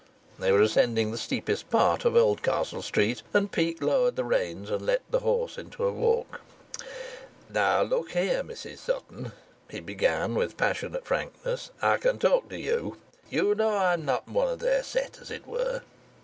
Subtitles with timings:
[0.39, 4.83] They were ascending the steepest part of Oldcastle Street, and Peake lowered the reins and
[4.83, 6.41] let the horse into a walk.
[7.51, 9.31] "Now look here, Mrs Sutton,"
[9.69, 12.97] he began, with passionate frankness, "I can talk to you.
[13.29, 15.83] You know me; you know I'm not one of their set, as it were.